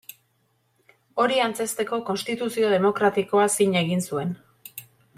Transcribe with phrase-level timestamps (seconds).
[1.25, 4.37] Hori antzezteko, konstituzio demokratikoa zin egin zuen.